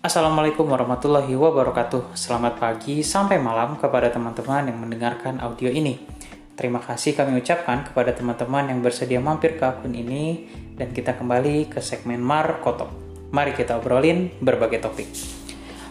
Assalamualaikum 0.00 0.64
warahmatullahi 0.64 1.28
wabarakatuh. 1.36 2.16
Selamat 2.16 2.56
pagi 2.56 3.04
sampai 3.04 3.36
malam 3.36 3.76
kepada 3.76 4.08
teman-teman 4.08 4.72
yang 4.72 4.80
mendengarkan 4.80 5.36
audio 5.44 5.68
ini. 5.68 6.00
Terima 6.56 6.80
kasih 6.80 7.12
kami 7.12 7.36
ucapkan 7.36 7.84
kepada 7.84 8.16
teman-teman 8.16 8.72
yang 8.72 8.80
bersedia 8.80 9.20
mampir 9.20 9.60
ke 9.60 9.64
akun 9.68 9.92
ini 9.92 10.48
dan 10.80 10.96
kita 10.96 11.20
kembali 11.20 11.68
ke 11.68 11.84
segmen 11.84 12.16
Mar 12.16 12.64
Kotok. 12.64 12.88
Mari 13.28 13.52
kita 13.52 13.76
obrolin 13.76 14.32
berbagai 14.40 14.80
topik. 14.80 15.12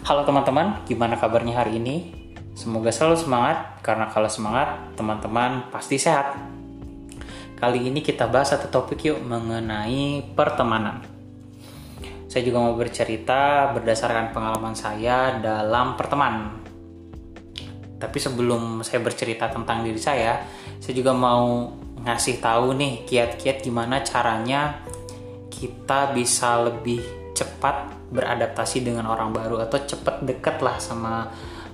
Halo 0.10 0.26
teman-teman, 0.26 0.82
gimana 0.90 1.14
kabarnya 1.14 1.62
hari 1.62 1.78
ini? 1.78 2.10
Semoga 2.58 2.90
selalu 2.90 3.14
semangat 3.14 3.78
karena 3.86 4.10
kalau 4.10 4.26
semangat 4.26 4.90
teman-teman 4.98 5.70
pasti 5.70 6.02
sehat. 6.02 6.34
Kali 7.62 7.86
ini 7.86 8.02
kita 8.02 8.26
bahas 8.26 8.58
satu 8.58 8.74
topik 8.74 9.06
yuk 9.06 9.22
mengenai 9.22 10.34
pertemanan. 10.34 11.19
Saya 12.30 12.46
juga 12.46 12.62
mau 12.62 12.78
bercerita 12.78 13.74
berdasarkan 13.74 14.30
pengalaman 14.30 14.78
saya 14.78 15.42
dalam 15.42 15.98
pertemanan. 15.98 16.62
Tapi 17.98 18.18
sebelum 18.22 18.86
saya 18.86 19.02
bercerita 19.02 19.50
tentang 19.50 19.82
diri 19.82 19.98
saya, 19.98 20.46
saya 20.78 20.94
juga 20.94 21.12
mau 21.12 21.74
ngasih 22.06 22.38
tahu 22.38 22.78
nih 22.78 23.04
kiat-kiat 23.10 23.66
gimana 23.66 24.06
caranya 24.06 24.78
kita 25.50 26.14
bisa 26.16 26.64
lebih 26.64 27.02
cepat 27.36 27.92
beradaptasi 28.14 28.86
dengan 28.86 29.10
orang 29.10 29.34
baru 29.34 29.66
atau 29.66 29.82
cepat 29.84 30.24
dekat 30.24 30.62
lah 30.64 30.78
sama 30.78 31.28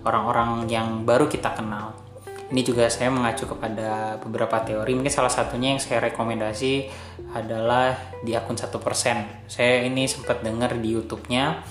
orang-orang 0.08 0.66
yang 0.72 1.03
baru 1.03 1.30
kita 1.30 1.53
kenal 1.53 2.05
ini 2.53 2.61
juga 2.61 2.85
saya 2.93 3.09
mengacu 3.09 3.49
kepada 3.49 4.21
beberapa 4.21 4.61
teori. 4.61 4.93
Mungkin 4.93 5.09
salah 5.09 5.33
satunya 5.33 5.73
yang 5.73 5.81
saya 5.81 5.97
rekomendasi 6.13 6.85
adalah 7.33 7.97
di 8.21 8.38
akun 8.38 8.53
satu 8.53 8.77
persen. 8.77 9.25
Saya 9.49 9.81
ini 9.81 10.05
sempat 10.05 10.45
dengar 10.45 10.77
di 10.77 10.93
YouTube-nya 10.93 11.66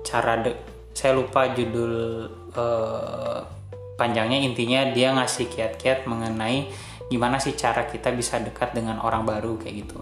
cara 0.00 0.40
de 0.40 0.56
saya 0.96 1.12
lupa 1.12 1.52
judul 1.52 2.24
uh, 2.56 3.40
panjangnya. 4.00 4.40
Intinya 4.40 4.88
dia 4.96 5.12
ngasih 5.12 5.52
kiat-kiat 5.52 6.08
mengenai 6.08 6.72
gimana 7.12 7.36
sih 7.36 7.52
cara 7.52 7.84
kita 7.84 8.08
bisa 8.16 8.40
dekat 8.40 8.72
dengan 8.72 9.04
orang 9.04 9.28
baru 9.28 9.60
kayak 9.60 9.74
gitu. 9.84 10.00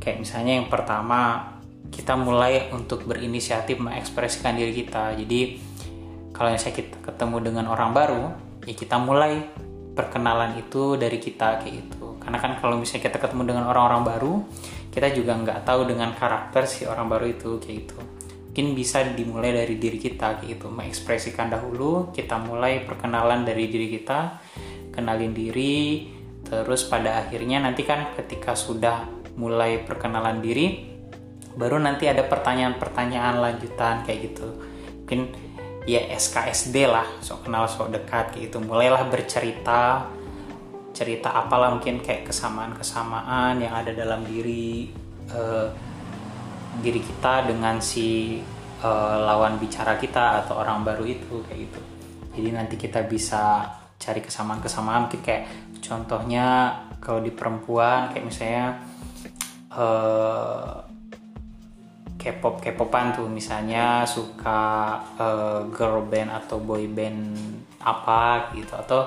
Kayak 0.00 0.24
misalnya 0.24 0.56
yang 0.56 0.72
pertama 0.72 1.52
kita 1.92 2.16
mulai 2.16 2.72
untuk 2.72 3.04
berinisiatif 3.04 3.76
mengekspresikan 3.76 4.56
diri 4.56 4.72
kita. 4.72 5.12
Jadi 5.20 5.60
kalau 6.32 6.48
saya 6.56 6.72
kita 6.72 6.96
ketemu 7.04 7.36
dengan 7.44 7.64
orang 7.68 7.92
baru 7.92 8.47
ya 8.68 8.74
kita 8.76 9.00
mulai 9.00 9.40
perkenalan 9.96 10.60
itu 10.60 11.00
dari 11.00 11.16
kita 11.16 11.64
kayak 11.64 11.74
gitu. 11.88 12.20
Karena 12.20 12.38
kan 12.38 12.60
kalau 12.60 12.76
misalnya 12.76 13.08
kita 13.08 13.18
ketemu 13.18 13.42
dengan 13.48 13.64
orang-orang 13.72 14.02
baru 14.04 14.34
kita 14.92 15.10
juga 15.16 15.32
nggak 15.40 15.64
tahu 15.64 15.88
dengan 15.88 16.12
karakter 16.12 16.68
si 16.68 16.84
orang 16.84 17.08
baru 17.08 17.32
itu 17.32 17.56
kayak 17.58 17.76
gitu. 17.88 17.98
Mungkin 18.52 18.66
bisa 18.76 19.02
dimulai 19.14 19.54
dari 19.54 19.74
diri 19.80 19.98
kita 19.98 20.38
kayak 20.38 20.58
gitu. 20.58 20.66
Mengekspresikan 20.68 21.48
dahulu 21.48 22.12
kita 22.12 22.36
mulai 22.38 22.84
perkenalan 22.84 23.42
dari 23.48 23.66
diri 23.72 23.88
kita 23.98 24.38
kenalin 24.92 25.32
diri 25.32 26.10
terus 26.42 26.86
pada 26.86 27.26
akhirnya 27.26 27.62
nanti 27.62 27.86
kan 27.86 28.14
ketika 28.18 28.54
sudah 28.54 29.06
mulai 29.38 29.82
perkenalan 29.86 30.42
diri 30.42 30.90
baru 31.58 31.78
nanti 31.78 32.06
ada 32.06 32.22
pertanyaan-pertanyaan 32.26 33.42
lanjutan 33.42 34.06
kayak 34.06 34.30
gitu. 34.30 34.46
Mungkin 35.02 35.47
ya 35.88 36.04
SKSD 36.12 36.84
lah 36.84 37.08
sok 37.24 37.48
kenal 37.48 37.64
sok 37.64 37.88
dekat 37.96 38.36
gitu. 38.36 38.60
Mulailah 38.60 39.08
bercerita 39.08 40.04
cerita 40.92 41.32
apalah 41.32 41.72
mungkin 41.72 42.04
kayak 42.04 42.28
kesamaan-kesamaan 42.28 43.62
yang 43.62 43.72
ada 43.72 43.96
dalam 43.96 44.26
diri 44.28 44.92
uh, 45.32 45.70
diri 46.84 47.00
kita 47.00 47.48
dengan 47.48 47.80
si 47.80 48.36
uh, 48.84 49.16
lawan 49.24 49.56
bicara 49.56 49.96
kita 49.96 50.44
atau 50.44 50.60
orang 50.60 50.84
baru 50.84 51.08
itu 51.08 51.40
kayak 51.48 51.58
gitu. 51.70 51.80
Jadi 52.36 52.48
nanti 52.52 52.74
kita 52.76 53.06
bisa 53.08 53.64
cari 53.96 54.20
kesamaan-kesamaan. 54.20 55.08
Mungkin 55.08 55.22
kayak 55.24 55.44
contohnya 55.80 56.46
kalau 57.00 57.24
di 57.24 57.32
perempuan 57.32 58.12
kayak 58.12 58.26
misalnya 58.26 58.66
uh, 59.72 60.87
K-pop 62.18 62.60
K-popan 62.60 63.14
tuh. 63.14 63.30
Misalnya 63.30 64.02
suka 64.04 64.94
uh, 65.16 65.64
girl 65.70 66.04
band 66.10 66.34
atau 66.34 66.58
boy 66.58 66.90
band 66.90 67.38
apa 67.80 68.52
gitu. 68.58 68.74
Atau 68.74 69.06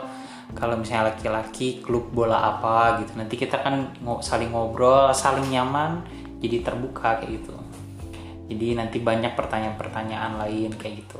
kalau 0.55 0.79
misalnya 0.79 1.11
laki-laki 1.11 1.83
klub 1.83 2.09
bola 2.09 2.57
apa 2.57 3.03
gitu. 3.03 3.19
Nanti 3.19 3.35
kita 3.35 3.59
kan 3.59 3.91
saling 4.23 4.55
ngobrol 4.55 5.11
saling 5.11 5.51
nyaman 5.51 6.01
jadi 6.39 6.63
terbuka 6.63 7.21
kayak 7.21 7.43
gitu. 7.43 7.55
Jadi 8.51 8.67
nanti 8.75 8.97
banyak 8.99 9.35
pertanyaan-pertanyaan 9.35 10.41
lain 10.41 10.71
kayak 10.75 11.05
gitu. 11.05 11.19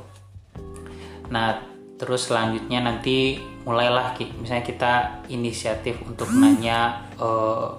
Nah 1.32 1.72
terus 1.96 2.26
selanjutnya 2.26 2.82
nanti 2.82 3.38
mulailah 3.62 4.18
misalnya 4.42 4.66
kita 4.66 4.92
inisiatif 5.30 6.02
untuk 6.02 6.26
nanya 6.34 7.06
uh, 7.22 7.78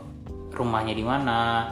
rumahnya 0.56 0.96
di 0.96 1.04
mana 1.04 1.68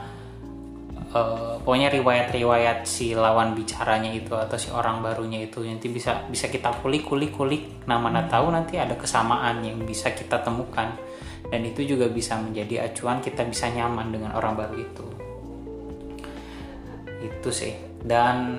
uh, 1.12 1.60
pokoknya 1.60 1.92
riwayat-riwayat 1.92 2.88
si 2.88 3.12
lawan 3.12 3.52
bicaranya 3.52 4.10
itu 4.10 4.32
atau 4.32 4.56
si 4.56 4.72
orang 4.72 5.04
barunya 5.04 5.44
itu 5.44 5.60
nanti 5.62 5.92
bisa 5.92 6.26
bisa 6.26 6.48
kita 6.48 6.72
kulik 6.80 7.06
kulik 7.06 7.32
kulik. 7.36 7.86
Nah 7.86 8.00
mana 8.00 8.24
tahu 8.26 8.50
nanti 8.50 8.80
ada 8.80 8.96
kesamaan 8.96 9.60
yang 9.62 9.78
bisa 9.84 10.10
kita 10.12 10.40
temukan. 10.40 10.96
Dan 11.52 11.68
itu 11.68 11.84
juga 11.84 12.08
bisa 12.08 12.40
menjadi 12.40 12.88
acuan 12.88 13.20
kita 13.20 13.44
bisa 13.44 13.68
nyaman 13.68 14.08
dengan 14.08 14.32
orang 14.32 14.56
baru 14.56 14.76
itu. 14.78 15.06
Itu 17.20 17.50
sih. 17.52 17.76
Dan 18.00 18.56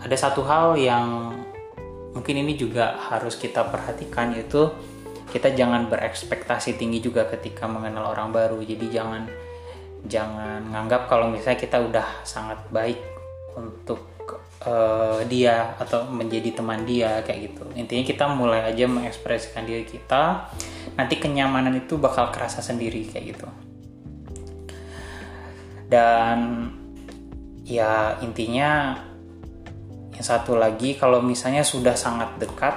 ada 0.00 0.16
satu 0.16 0.40
hal 0.46 0.80
yang 0.80 1.36
mungkin 2.16 2.40
ini 2.40 2.56
juga 2.56 2.96
harus 3.12 3.36
kita 3.36 3.68
perhatikan 3.68 4.32
yaitu 4.32 4.72
kita 5.34 5.50
jangan 5.50 5.90
berekspektasi 5.90 6.78
tinggi 6.78 7.02
juga 7.02 7.26
ketika 7.28 7.68
mengenal 7.68 8.14
orang 8.14 8.30
baru. 8.32 8.62
Jadi 8.62 8.86
jangan 8.88 9.28
jangan 10.04 10.68
nganggap 10.68 11.08
kalau 11.08 11.32
misalnya 11.32 11.60
kita 11.60 11.80
udah 11.80 12.06
sangat 12.24 12.60
baik 12.68 13.00
untuk 13.56 14.14
uh, 14.66 15.20
dia 15.26 15.76
atau 15.80 16.08
menjadi 16.08 16.56
teman 16.56 16.84
dia 16.84 17.20
kayak 17.24 17.52
gitu. 17.52 17.64
Intinya 17.76 18.04
kita 18.04 18.24
mulai 18.32 18.68
aja 18.68 18.84
mengekspresikan 18.88 19.64
diri 19.64 19.84
kita 19.88 20.48
nanti 20.94 21.18
kenyamanan 21.18 21.74
itu 21.74 21.96
bakal 21.96 22.28
kerasa 22.30 22.60
sendiri 22.60 23.08
kayak 23.08 23.36
gitu. 23.36 23.48
Dan 25.88 26.68
ya 27.64 28.20
intinya 28.20 28.98
yang 30.14 30.24
satu 30.24 30.54
lagi 30.54 30.94
kalau 30.94 31.18
misalnya 31.24 31.64
sudah 31.64 31.96
sangat 31.96 32.36
dekat 32.38 32.76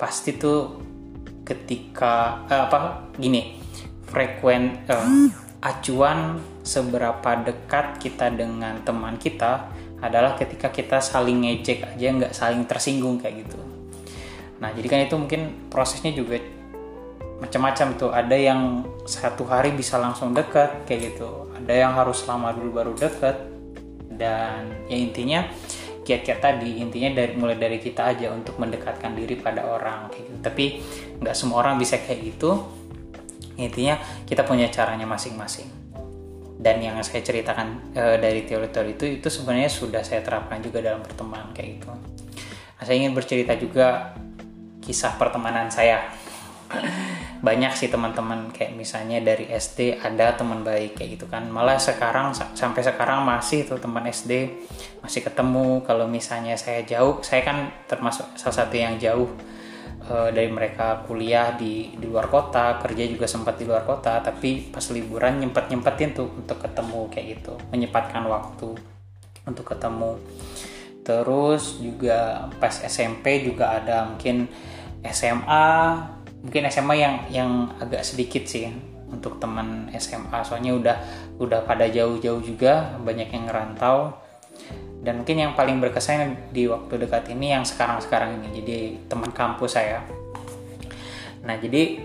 pasti 0.00 0.34
tuh 0.34 0.82
ketika 1.46 2.42
eh, 2.48 2.62
apa 2.66 3.12
gini 3.14 3.60
frekuen 4.08 4.82
eh, 4.88 5.04
acuan 5.62 6.42
seberapa 6.66 7.38
dekat 7.46 8.02
kita 8.02 8.34
dengan 8.34 8.82
teman 8.82 9.14
kita 9.14 9.70
adalah 10.02 10.34
ketika 10.34 10.74
kita 10.74 10.98
saling 10.98 11.46
ngejek 11.46 11.86
aja 11.86 12.06
nggak 12.10 12.34
saling 12.34 12.66
tersinggung 12.66 13.22
kayak 13.22 13.46
gitu. 13.46 13.62
Nah 14.58 14.74
jadi 14.74 14.86
kan 14.90 14.98
itu 15.06 15.14
mungkin 15.14 15.70
prosesnya 15.70 16.10
juga 16.10 16.42
macam-macam 17.38 17.86
tuh. 17.94 18.10
Ada 18.10 18.34
yang 18.34 18.82
satu 19.06 19.46
hari 19.46 19.70
bisa 19.70 20.02
langsung 20.02 20.34
dekat 20.34 20.82
kayak 20.86 21.14
gitu. 21.14 21.46
Ada 21.54 21.86
yang 21.86 21.92
harus 21.94 22.26
lama 22.26 22.50
dulu 22.50 22.82
baru 22.82 22.92
dekat 22.98 23.38
dan 24.18 24.86
ya 24.90 24.98
intinya 24.98 25.46
kiat-kiat 26.02 26.42
tadi 26.42 26.82
intinya 26.82 27.22
dari 27.22 27.38
mulai 27.38 27.54
dari 27.54 27.78
kita 27.78 28.10
aja 28.10 28.34
untuk 28.34 28.58
mendekatkan 28.58 29.14
diri 29.14 29.38
pada 29.38 29.62
orang 29.62 30.10
kayak 30.10 30.26
gitu. 30.26 30.38
Tapi 30.42 30.64
nggak 31.22 31.34
semua 31.38 31.62
orang 31.62 31.78
bisa 31.78 32.02
kayak 32.02 32.34
gitu 32.34 32.81
intinya 33.56 33.98
kita 34.24 34.44
punya 34.46 34.68
caranya 34.72 35.04
masing-masing. 35.04 35.68
Dan 36.62 36.78
yang 36.78 36.94
saya 37.02 37.26
ceritakan 37.26 37.90
e, 37.90 38.02
dari 38.22 38.46
teori-teori 38.46 38.94
itu 38.94 39.04
itu 39.18 39.28
sebenarnya 39.28 39.66
sudah 39.66 40.06
saya 40.06 40.22
terapkan 40.22 40.62
juga 40.62 40.78
dalam 40.78 41.02
pertemanan 41.02 41.50
kayak 41.50 41.82
gitu. 41.82 41.90
Nah, 41.90 42.84
saya 42.86 42.96
ingin 43.02 43.18
bercerita 43.18 43.58
juga 43.58 44.14
kisah 44.78 45.18
pertemanan 45.18 45.66
saya. 45.74 46.06
Banyak 47.46 47.74
sih 47.74 47.90
teman-teman 47.90 48.54
kayak 48.54 48.78
misalnya 48.78 49.18
dari 49.18 49.50
SD 49.50 49.98
ada 49.98 50.38
teman 50.38 50.62
baik 50.62 50.94
kayak 50.94 51.18
gitu 51.18 51.26
kan. 51.26 51.50
Malah 51.50 51.82
sekarang 51.82 52.30
sampai 52.34 52.86
sekarang 52.86 53.26
masih 53.26 53.66
tuh 53.66 53.82
teman 53.82 54.06
SD 54.06 54.62
masih 55.02 55.26
ketemu. 55.26 55.82
Kalau 55.82 56.06
misalnya 56.06 56.54
saya 56.54 56.86
jauh 56.86 57.18
saya 57.26 57.42
kan 57.42 57.74
termasuk 57.90 58.38
salah 58.38 58.62
satu 58.62 58.78
yang 58.78 58.94
jauh 59.02 59.26
uh, 60.08 60.30
dari 60.30 60.50
mereka 60.50 61.02
kuliah 61.06 61.54
di 61.54 61.94
di 61.94 62.06
luar 62.06 62.26
kota 62.26 62.78
kerja 62.82 63.04
juga 63.06 63.26
sempat 63.26 63.58
di 63.58 63.64
luar 63.66 63.86
kota 63.86 64.18
tapi 64.22 64.72
pas 64.72 64.82
liburan 64.90 65.42
nyempet 65.42 65.70
nyempetin 65.70 66.10
tuh 66.16 66.28
untuk 66.32 66.58
ketemu 66.62 67.00
kayak 67.10 67.26
gitu 67.38 67.54
menyempatkan 67.70 68.24
waktu 68.26 68.74
untuk 69.46 69.66
ketemu. 69.74 70.18
Terus 71.02 71.82
juga 71.82 72.46
pas 72.62 72.70
SMP 72.70 73.42
juga 73.42 73.74
ada 73.74 74.06
mungkin 74.06 74.46
SMA 75.02 75.66
mungkin 76.42 76.62
SMA 76.70 76.94
yang 76.98 77.14
yang 77.30 77.50
agak 77.78 78.06
sedikit 78.06 78.46
sih 78.46 78.70
untuk 79.12 79.36
teman 79.36 79.92
SMA 79.98 80.40
soalnya 80.42 80.72
udah 80.72 80.96
udah 81.38 81.60
pada 81.68 81.86
jauh-jauh 81.90 82.40
juga 82.40 82.96
banyak 83.02 83.28
yang 83.28 83.44
ngerantau 83.50 84.14
dan 85.02 85.18
mungkin 85.18 85.34
yang 85.34 85.52
paling 85.58 85.82
berkesan 85.82 86.54
di 86.54 86.70
waktu 86.70 86.94
dekat 86.94 87.26
ini 87.34 87.50
yang 87.50 87.66
sekarang-sekarang 87.66 88.38
ini 88.38 88.48
jadi 88.62 88.78
teman 89.10 89.34
kampus 89.34 89.74
saya. 89.74 90.06
Nah 91.42 91.58
jadi 91.58 91.98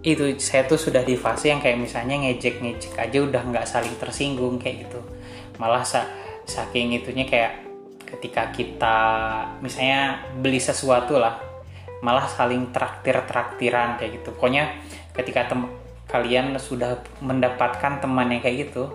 itu 0.00 0.24
saya 0.40 0.64
tuh 0.64 0.76
sudah 0.80 1.04
di 1.04 1.16
fase 1.16 1.52
yang 1.52 1.60
kayak 1.60 1.80
misalnya 1.80 2.20
ngejek-ngejek 2.20 2.96
aja 2.96 3.18
udah 3.24 3.42
nggak 3.48 3.64
saling 3.64 3.96
tersinggung 3.96 4.60
kayak 4.60 4.88
gitu. 4.88 5.00
Malah 5.56 5.84
sa 5.84 6.04
saking 6.44 7.00
itunya 7.00 7.24
kayak 7.24 7.64
ketika 8.04 8.52
kita 8.52 8.98
misalnya 9.64 10.20
beli 10.36 10.60
sesuatu 10.60 11.16
lah 11.16 11.40
malah 12.00 12.28
saling 12.28 12.72
traktir-traktiran 12.72 13.96
kayak 13.96 14.20
gitu. 14.20 14.36
Pokoknya 14.36 14.76
ketika 15.16 15.48
tem 15.48 15.64
kalian 16.10 16.58
sudah 16.58 16.98
mendapatkan 17.22 18.02
teman 18.02 18.34
yang 18.34 18.42
kayak 18.42 18.68
gitu 18.68 18.90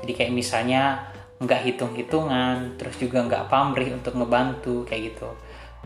jadi 0.00 0.12
kayak 0.14 0.32
misalnya 0.32 1.10
nggak 1.40 1.60
hitung-hitungan 1.64 2.76
terus 2.76 3.00
juga 3.00 3.24
nggak 3.24 3.48
pamrih 3.48 3.96
untuk 3.96 4.12
ngebantu 4.20 4.84
kayak 4.84 5.16
gitu. 5.16 5.32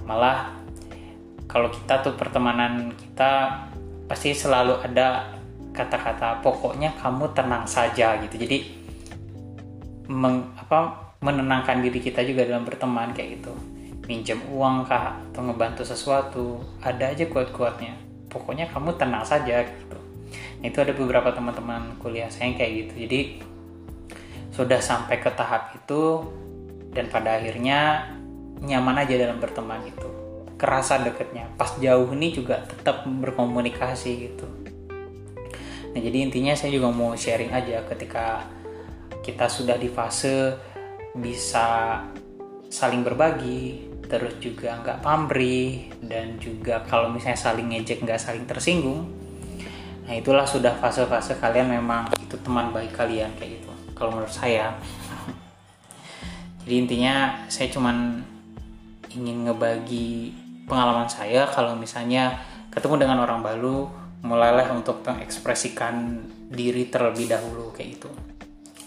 Malah 0.02 0.50
kalau 1.46 1.70
kita 1.70 2.02
tuh 2.02 2.18
pertemanan 2.18 2.90
kita 2.98 3.62
pasti 4.10 4.34
selalu 4.34 4.82
ada 4.82 5.30
kata-kata 5.70 6.42
pokoknya 6.42 6.98
kamu 6.98 7.30
tenang 7.34 7.64
saja 7.70 8.18
gitu. 8.26 8.34
Jadi 8.34 8.58
meng, 10.10 10.50
apa 10.58 11.10
menenangkan 11.22 11.80
diri 11.80 12.02
kita 12.02 12.26
juga 12.26 12.42
dalam 12.44 12.66
berteman 12.66 13.14
kayak 13.14 13.40
gitu. 13.40 13.54
Minjem 14.10 14.42
uang 14.50 14.84
kah 14.84 15.16
atau 15.30 15.40
ngebantu 15.46 15.86
sesuatu 15.86 16.60
ada 16.82 17.14
aja 17.14 17.24
kuat-kuatnya. 17.30 17.94
Pokoknya 18.26 18.66
kamu 18.74 18.98
tenang 18.98 19.22
saja 19.22 19.62
gitu. 19.62 19.98
Nah, 20.60 20.66
itu 20.66 20.78
ada 20.82 20.92
beberapa 20.92 21.30
teman-teman 21.30 21.94
kuliah 22.02 22.26
saya 22.26 22.50
yang 22.50 22.56
kayak 22.58 22.72
gitu. 22.74 22.94
Jadi 23.06 23.20
sudah 24.54 24.78
sampai 24.78 25.18
ke 25.18 25.30
tahap 25.34 25.74
itu 25.74 26.22
dan 26.94 27.10
pada 27.10 27.42
akhirnya 27.42 28.06
nyaman 28.62 29.02
aja 29.02 29.18
dalam 29.18 29.42
berteman 29.42 29.82
itu 29.82 30.08
kerasa 30.54 31.02
deketnya. 31.02 31.50
Pas 31.58 31.74
jauh 31.82 32.06
ini 32.14 32.30
juga 32.30 32.62
tetap 32.62 33.02
berkomunikasi 33.04 34.10
gitu. 34.30 34.46
Nah 35.90 36.00
jadi 36.00 36.30
intinya 36.30 36.54
saya 36.54 36.70
juga 36.70 36.94
mau 36.94 37.18
sharing 37.18 37.50
aja 37.50 37.82
ketika 37.90 38.46
kita 39.26 39.50
sudah 39.50 39.74
di 39.74 39.90
fase 39.90 40.54
bisa 41.14 41.98
saling 42.70 43.06
berbagi 43.06 43.90
terus 44.04 44.36
juga 44.38 44.78
nggak 44.82 45.00
pamrih 45.00 45.90
dan 46.04 46.36
juga 46.38 46.82
kalau 46.84 47.10
misalnya 47.10 47.40
saling 47.40 47.72
ngejek 47.72 48.04
nggak 48.04 48.20
saling 48.20 48.44
tersinggung 48.44 49.08
nah 50.04 50.12
itulah 50.12 50.44
sudah 50.44 50.76
fase-fase 50.76 51.40
kalian 51.40 51.72
memang 51.72 52.12
itu 52.20 52.36
teman 52.44 52.68
baik 52.74 52.92
kalian 52.92 53.32
kayak 53.40 53.56
gitu 53.56 53.73
kalau 53.94 54.18
menurut 54.18 54.34
saya. 54.34 54.74
Jadi 56.64 56.74
intinya 56.74 57.46
saya 57.46 57.70
cuman 57.70 58.24
ingin 59.14 59.46
ngebagi 59.46 60.34
pengalaman 60.66 61.06
saya 61.06 61.46
kalau 61.46 61.78
misalnya 61.78 62.40
ketemu 62.72 63.06
dengan 63.06 63.22
orang 63.22 63.40
baru 63.44 63.86
mulailah 64.24 64.72
untuk 64.72 65.04
mengekspresikan 65.04 66.24
diri 66.50 66.88
terlebih 66.88 67.30
dahulu 67.30 67.70
kayak 67.70 68.00
gitu. 68.00 68.10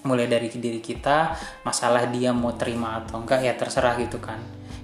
Mulai 0.04 0.27
dari 0.27 0.50
diri 0.50 0.81
kita 0.81 1.38
masalah 1.63 2.09
dia 2.09 2.33
mau 2.33 2.54
terima 2.57 3.01
atau 3.06 3.21
enggak 3.21 3.45
ya 3.45 3.54
terserah 3.54 3.95
gitu 4.01 4.18
kan. 4.18 4.42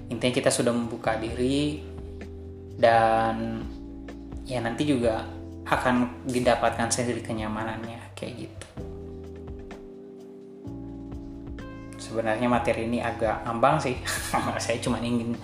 Intinya 0.08 0.32
kita 0.32 0.50
sudah 0.54 0.70
membuka 0.70 1.18
diri 1.18 1.82
dan 2.78 3.64
ya 4.46 4.62
nanti 4.62 4.86
juga 4.86 5.24
akan 5.64 6.26
didapatkan 6.28 6.92
sendiri 6.92 7.24
kenyamanannya 7.24 8.12
kayak 8.12 8.46
gitu 8.46 8.93
sebenarnya 12.14 12.46
materi 12.46 12.86
ini 12.86 13.02
agak 13.02 13.42
ngambang 13.42 13.82
sih. 13.82 13.98
Saya 14.62 14.78
cuma 14.78 15.02
ingin 15.02 15.34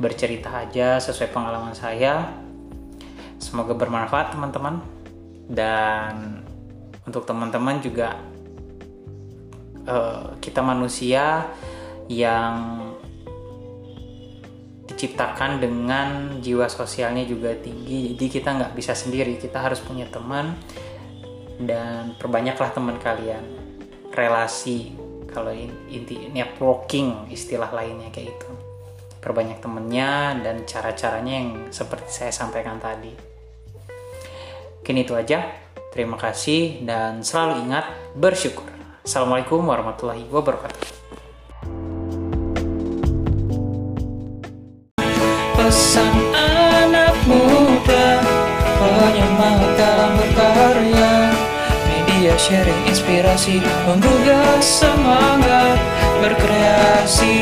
bercerita 0.00 0.64
aja 0.64 0.96
sesuai 0.96 1.28
pengalaman 1.36 1.76
saya. 1.76 2.32
Semoga 3.36 3.76
bermanfaat 3.76 4.32
teman-teman. 4.32 4.80
Dan 5.44 6.40
untuk 7.04 7.28
teman-teman 7.28 7.84
juga 7.84 8.16
uh, 9.84 10.32
kita 10.40 10.64
manusia 10.64 11.44
yang 12.08 12.80
diciptakan 14.88 15.60
dengan 15.60 16.40
jiwa 16.40 16.72
sosialnya 16.72 17.28
juga 17.28 17.52
tinggi. 17.52 18.16
Jadi 18.16 18.26
kita 18.32 18.56
nggak 18.56 18.72
bisa 18.72 18.96
sendiri. 18.96 19.36
Kita 19.36 19.60
harus 19.60 19.84
punya 19.84 20.08
teman 20.08 20.56
dan 21.60 22.16
perbanyaklah 22.16 22.72
teman 22.72 22.96
kalian. 22.96 23.44
Relasi 24.16 25.03
kalau 25.34 25.50
inti 25.90 26.30
networking 26.30 27.26
istilah 27.34 27.74
lainnya 27.74 28.14
kayak 28.14 28.38
itu 28.38 28.50
perbanyak 29.18 29.58
temennya 29.58 30.36
dan 30.44 30.68
cara-caranya 30.68 31.32
yang 31.32 31.48
seperti 31.72 32.12
saya 32.12 32.30
sampaikan 32.30 32.76
tadi. 32.76 33.10
Mungkin 34.84 34.96
itu 35.00 35.16
aja. 35.16 35.48
Terima 35.90 36.20
kasih 36.20 36.84
dan 36.84 37.24
selalu 37.24 37.64
ingat 37.64 37.86
bersyukur. 38.12 38.68
Assalamualaikum 39.00 39.64
warahmatullahi 39.64 40.28
wabarakatuh 40.28 40.93
sharing 52.44 52.84
inspirasi 52.84 53.56
menggugah 53.88 54.60
semangat 54.60 55.80
berkreasi 56.20 57.40